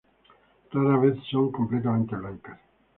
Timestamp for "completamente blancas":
1.51-2.59